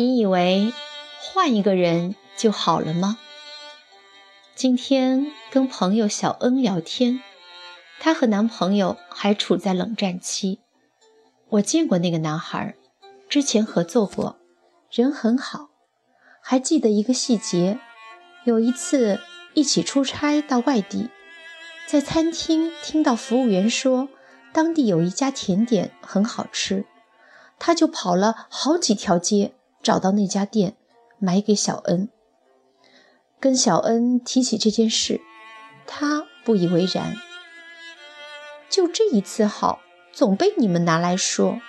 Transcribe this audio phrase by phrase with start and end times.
[0.00, 0.72] 你以为
[1.20, 3.18] 换一个人就好了吗？
[4.54, 7.22] 今天跟朋友小恩聊天，
[7.98, 10.60] 她和男朋友还处在冷战期。
[11.50, 12.74] 我见过那个男孩，
[13.28, 14.38] 之前合作过，
[14.90, 15.68] 人很好。
[16.40, 17.78] 还记得一个细节，
[18.44, 19.20] 有一次
[19.52, 21.10] 一起出差到外地，
[21.86, 24.08] 在餐厅听到服务员说
[24.54, 26.86] 当地有一家甜点很好吃，
[27.58, 29.52] 他就跑了好几条街。
[29.82, 30.76] 找到那家店，
[31.18, 32.08] 买给小恩。
[33.38, 35.20] 跟小恩提起这件事，
[35.86, 37.16] 他不以为然。
[38.68, 39.80] 就这一次好，
[40.12, 41.60] 总被你们拿来说。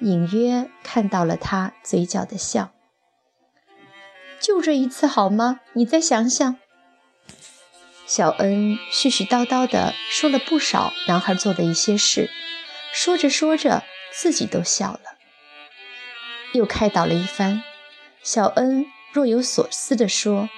[0.00, 2.72] 隐约看到了他嘴角的笑。
[4.40, 5.60] 就这一次好吗？
[5.72, 6.56] 你再想想。
[8.06, 12.28] 小恩絮絮叨叨地说了不少男孩做的一些事，
[12.92, 15.11] 说着说着，自己都笑了。
[16.52, 17.62] 又开导了一番，
[18.22, 20.48] 小恩若有所思地说：“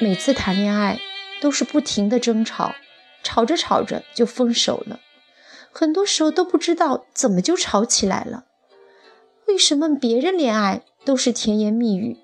[0.00, 1.00] 每次谈恋爱
[1.40, 2.74] 都是不停的争吵，
[3.22, 5.00] 吵着吵着就分手了。
[5.72, 8.44] 很多时候都不知道怎么就吵起来了。
[9.46, 12.18] 为什么别人恋爱都是甜言蜜语，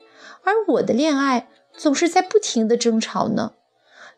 [0.45, 3.55] 而我的恋爱总是在不停的争吵呢？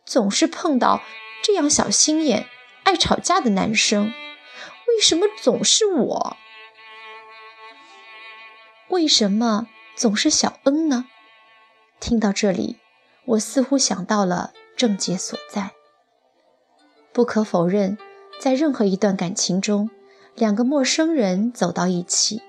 [0.04, 1.02] 总是碰到
[1.42, 2.46] 这样小心眼、
[2.82, 4.12] 爱吵架的男生，
[4.88, 6.36] 为什么总是我？”
[8.92, 11.06] 为什么总是小恩呢？
[11.98, 12.76] 听到这里，
[13.24, 15.70] 我似乎想到了症结所在。
[17.10, 17.96] 不可否认，
[18.38, 19.88] 在任何一段感情中，
[20.34, 22.42] 两个陌生人走到一起，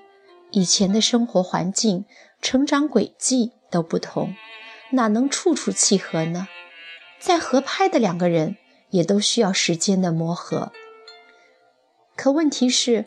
[0.50, 2.04] 以前的生活环境、
[2.42, 4.34] 成长轨迹都不同，
[4.90, 6.46] 哪能处处契合呢？
[7.18, 8.58] 再合拍的两个人，
[8.90, 10.72] 也都需要时间的磨合。
[12.14, 13.06] 可问题是，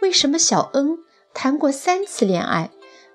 [0.00, 0.96] 为什么小恩
[1.34, 2.70] 谈过三次恋爱？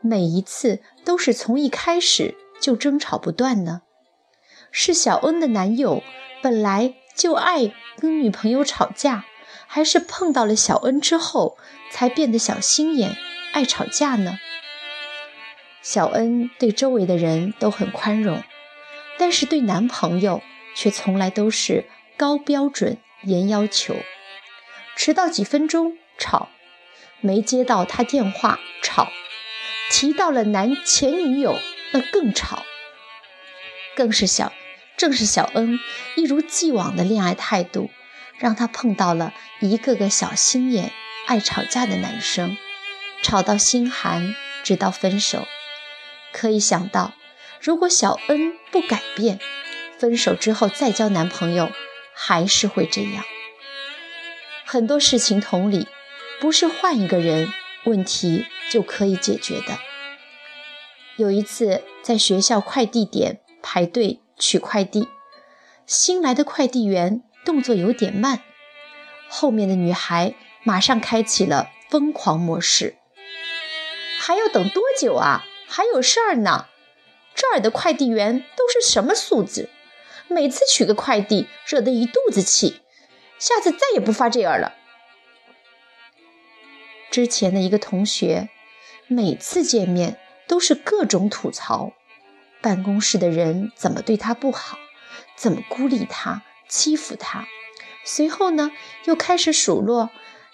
[0.06, 3.84] 每一次都是从一开始就争吵不断呢？
[4.70, 6.04] 是小恩的男友
[6.42, 9.24] 本来就爱跟女朋友吵架，
[9.66, 11.58] 还是碰到了小恩之后
[11.90, 13.16] 才变得小心眼、
[13.54, 14.40] 爱吵架呢？
[15.82, 18.44] 小恩对周围的人都很宽容，
[19.18, 20.42] 但是对男朋友
[20.76, 21.86] 却从来都是
[22.18, 23.96] 高标准、严要求。
[24.98, 26.50] 迟到几分钟吵，
[27.22, 29.08] 没接到他电话吵。
[29.90, 31.60] 提到了男前女友，
[31.92, 32.66] 那更吵，
[33.96, 34.52] 更是小，
[34.98, 35.80] 正是小恩
[36.16, 37.90] 一如既往的恋爱态度，
[38.38, 40.92] 让他碰到了一个个小心眼、
[41.28, 42.58] 爱吵架的男生，
[43.22, 45.48] 吵到心寒，直到分手。
[46.32, 47.14] 可以想到，
[47.62, 49.40] 如果小恩不改变，
[50.00, 51.72] 分手之后再交男朋友，
[52.16, 53.24] 还是会这样。
[54.66, 55.88] 很多事情同理，
[56.40, 57.54] 不是换一个人。
[57.86, 59.78] 问题就可以解决的。
[61.18, 65.08] 有一次在学校快递点排队取快递，
[65.86, 68.42] 新来的快递员动作有点慢，
[69.30, 70.34] 后面的女孩
[70.64, 72.96] 马上开启了疯狂模式。
[74.20, 75.46] 还要等多久啊？
[75.68, 76.68] 还有事儿呢。
[77.36, 79.70] 这儿的快递员都是什么素质？
[80.28, 82.82] 每次取个快递惹得一肚子气，
[83.38, 84.74] 下次再也不发这样了。
[87.14, 88.50] 之前的一个同学，
[89.06, 91.94] 每次见面都是各种吐槽，
[92.60, 94.80] 办公室的人怎么对他不好，
[95.38, 97.46] 怎么孤立他、欺负他。
[98.04, 98.72] 随后呢，
[99.06, 100.10] 又开始数落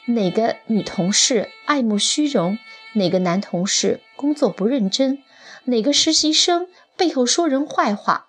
[0.07, 2.57] 哪个女同事爱慕虚荣，
[2.91, 5.23] 哪个男同事工作不认真，
[5.63, 8.27] 哪个实习生背后说人坏话。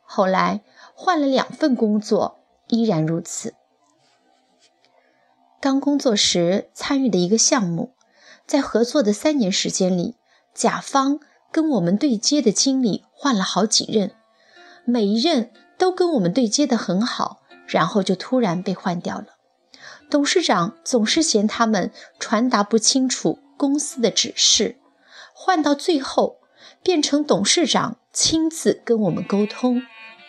[0.00, 0.62] 后来
[0.94, 3.52] 换了两份工作，依然如此。
[5.60, 7.94] 刚工作时参与的一个项目，
[8.46, 10.16] 在合作的三年时间里，
[10.54, 11.20] 甲方
[11.52, 14.12] 跟我们对接的经理换了好几任，
[14.86, 19.26] 每一任都跟我们对接的很好，然后就突然被换掉了。
[20.08, 24.78] 董事长总是嫌他们传达不清楚公司的指示，
[25.34, 26.38] 换到最后
[26.82, 29.82] 变成董事长亲自跟我们沟通，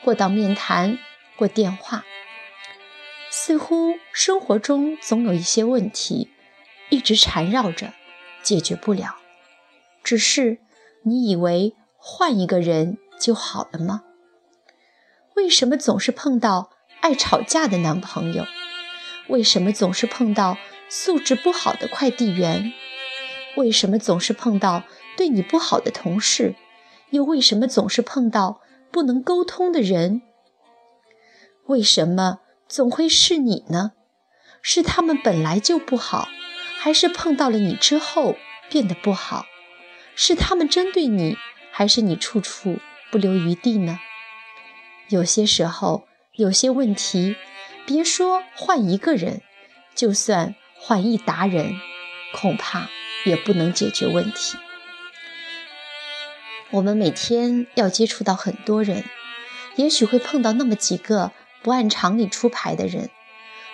[0.03, 0.99] 或到面谈，
[1.37, 2.03] 或电话。
[3.33, 6.29] 似乎生活中总有一些问题
[6.89, 7.93] 一直缠绕着，
[8.43, 9.15] 解决不了。
[10.03, 10.59] 只是
[11.03, 14.03] 你以为换一个人就好了吗？
[15.37, 18.45] 为什么总是碰到爱吵架的男朋友？
[19.29, 20.57] 为什么总是碰到
[20.89, 22.73] 素质不好的快递员？
[23.55, 24.83] 为什么总是碰到
[25.15, 26.55] 对你不好的同事？
[27.11, 28.59] 又为什么总是碰到
[28.91, 30.21] 不能沟通的人？
[31.67, 32.40] 为什么？
[32.71, 33.91] 总会是你呢？
[34.61, 36.29] 是他们本来就不好，
[36.79, 38.37] 还是碰到了你之后
[38.69, 39.45] 变得不好，
[40.15, 41.37] 是他们针对你，
[41.69, 42.79] 还是你处处
[43.11, 43.99] 不留余地呢？
[45.09, 46.07] 有些时候，
[46.37, 47.35] 有些问题，
[47.85, 49.41] 别说换一个人，
[49.93, 51.73] 就算换一达人，
[52.33, 52.87] 恐怕
[53.25, 54.57] 也不能解决问题。
[56.69, 59.03] 我们每天要接触到很多人，
[59.75, 63.09] 也许会碰到那么几个不按常理出牌的人，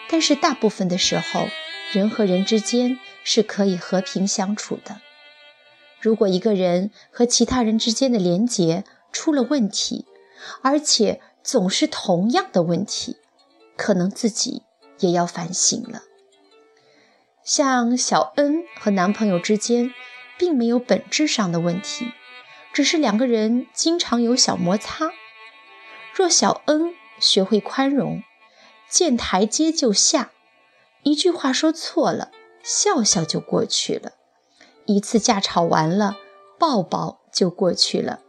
[0.09, 1.47] 但是大部分的时候，
[1.91, 5.01] 人和人之间是可以和平相处的。
[5.99, 10.05] 如果一个人和其他人之间的连结出了问题，
[10.61, 13.17] 而且总是同样的问题，
[13.75, 14.63] 可能自己
[14.99, 16.03] 也要反省了。
[17.43, 19.93] 像小恩和男朋友之间，
[20.37, 22.11] 并没有本质上的问题。
[22.73, 25.11] 只是两个人经常有小摩擦。
[26.13, 28.23] 若小恩学会宽容，
[28.89, 30.31] 见台阶就下，
[31.03, 32.31] 一句话说错了，
[32.63, 34.11] 笑笑就过去了；
[34.85, 36.17] 一次架吵完了，
[36.59, 38.21] 抱抱就过去了。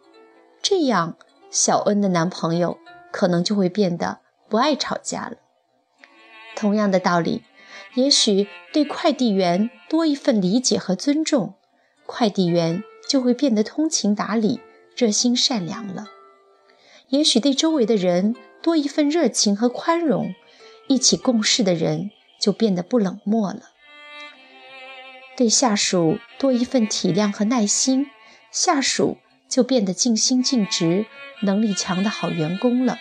[0.63, 1.17] 这样，
[1.51, 2.79] 小恩的男朋友
[3.11, 4.19] 可能就会变得
[4.49, 5.37] 不爱吵架了。
[6.57, 7.45] 同样的道理，
[7.95, 11.55] 也许对快递员多一份理解和尊重，
[12.07, 12.85] 快递员。
[13.09, 14.61] 就会变得通情达理、
[14.95, 16.09] 热心善良了。
[17.09, 20.35] 也许对周围的人多一份热情和宽容，
[20.89, 22.11] 一起共事的人
[22.41, 23.71] 就变得不冷漠了。
[25.37, 28.11] 对下属多一份体谅和耐心，
[28.51, 29.19] 下属
[29.49, 31.07] 就变得尽心尽职、
[31.43, 32.99] 能力强的好员工了。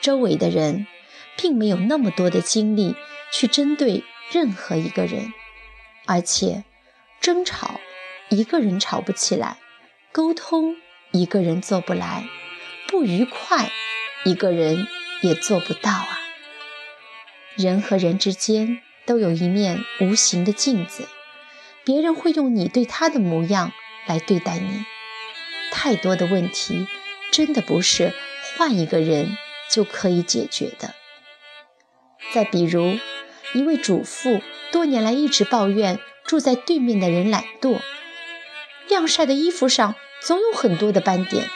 [0.00, 0.86] 周围的人
[1.36, 2.94] 并没有那么多的精力
[3.32, 5.32] 去针对任何一个人，
[6.06, 6.64] 而且
[7.20, 7.80] 争吵。
[8.30, 9.58] 一个人吵不起来，
[10.10, 10.74] 沟通
[11.12, 12.24] 一个人做不来，
[12.88, 13.70] 不愉快
[14.24, 14.86] 一个人
[15.22, 16.20] 也做不到啊。
[17.56, 21.08] 人和人之间都有一面无形的镜子，
[21.84, 23.72] 别人会用你对他的模样
[24.06, 24.84] 来对待你。
[25.70, 26.86] 太多的问题
[27.30, 28.12] 真的不是
[28.56, 29.36] 换一个人
[29.70, 30.94] 就可以解决的。
[32.32, 32.98] 再比如，
[33.52, 34.40] 一位主妇
[34.72, 37.80] 多年来一直抱怨住在对面的人懒惰。
[38.88, 41.48] 晾晒的衣服上总有很多的斑点。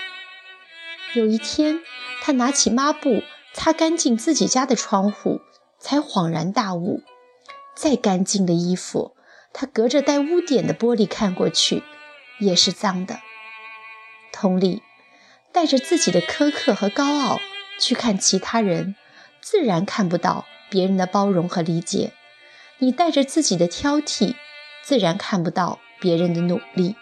[1.14, 1.80] 有一天，
[2.22, 3.22] 他拿起抹布
[3.54, 5.40] 擦干净自己家的窗户，
[5.78, 7.02] 才恍然大悟：
[7.74, 9.16] 再干净的衣服，
[9.52, 11.82] 他隔着带污点的玻璃看过去，
[12.38, 13.20] 也是脏的。
[14.32, 14.82] 同理，
[15.50, 17.40] 带着自己的苛刻和高傲
[17.78, 18.94] 去看其他人，
[19.40, 22.12] 自然看不到别人的包容和理解；
[22.78, 24.34] 你带着自己的挑剔，
[24.82, 26.96] 自然看不到别人的努力。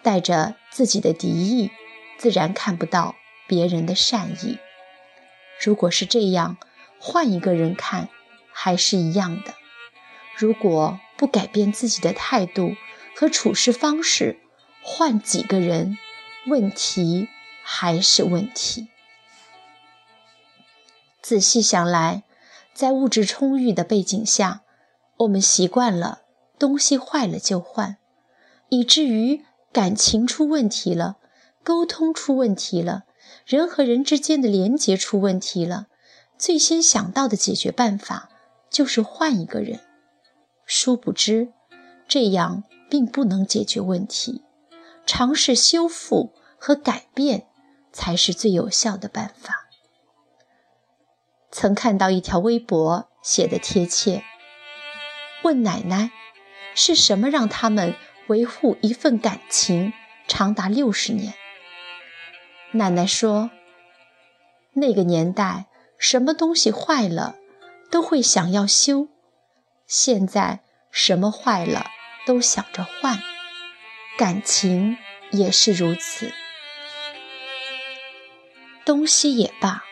[0.00, 1.70] 带着自己的敌意，
[2.18, 3.16] 自然看不到
[3.48, 4.58] 别人的善意。
[5.60, 6.58] 如果是这样，
[7.00, 8.08] 换一个人看，
[8.52, 9.54] 还是一样的。
[10.36, 12.76] 如果不改变自己的态度
[13.16, 14.38] 和处事方式，
[14.82, 15.98] 换几个人，
[16.46, 17.28] 问题
[17.64, 18.88] 还是问题。
[21.20, 22.22] 仔细想来，
[22.72, 24.62] 在物质充裕的背景下，
[25.16, 26.20] 我们习惯了
[26.58, 27.96] 东西坏了就换，
[28.68, 29.44] 以至于。
[29.70, 31.18] 感情出问题了，
[31.62, 33.04] 沟通出问题了，
[33.46, 35.86] 人和人之间的连结出问题了，
[36.36, 38.30] 最先想到的解决办法
[38.70, 39.80] 就是换一个人。
[40.66, 41.52] 殊不知，
[42.06, 44.42] 这样并不能解决问题，
[45.06, 47.46] 尝试修复和改变
[47.92, 49.68] 才是最有效的办法。
[51.50, 54.22] 曾看到一条微博写的贴切，
[55.42, 56.10] 问奶奶
[56.74, 57.94] 是什么让他们。
[58.28, 59.94] 维护一份感情
[60.26, 61.32] 长达六十年。
[62.72, 63.50] 奶奶说
[64.74, 65.66] ：“那个年代，
[65.98, 67.36] 什么东西坏了
[67.90, 69.08] 都会想要修；
[69.86, 70.60] 现在，
[70.90, 71.86] 什么坏了
[72.26, 73.20] 都想着换。
[74.18, 74.96] 感情
[75.30, 76.32] 也是如此。
[78.84, 79.84] 东西也罢，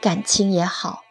[0.00, 1.04] 感情也好，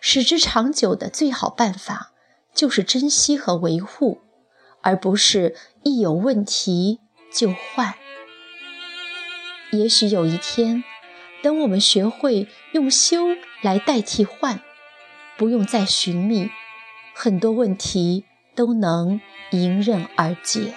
[0.00, 2.12] 使之长久的最好办法
[2.54, 4.22] 就是珍惜和维护。”
[4.80, 7.00] 而不是一有问题
[7.32, 7.94] 就换。
[9.70, 10.82] 也许有一天，
[11.42, 13.28] 等我们学会用修
[13.62, 14.60] 来代替换，
[15.36, 16.50] 不用再寻觅，
[17.14, 19.20] 很多问题都能
[19.50, 20.74] 迎刃而解。